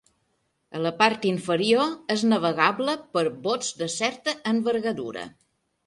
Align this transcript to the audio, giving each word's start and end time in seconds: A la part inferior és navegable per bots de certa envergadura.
A 0.79 0.79
la 0.85 0.91
part 1.01 1.27
inferior 1.33 1.93
és 2.15 2.25
navegable 2.31 2.97
per 3.19 3.27
bots 3.47 3.73
de 3.83 3.93
certa 4.01 4.39
envergadura. 4.57 5.33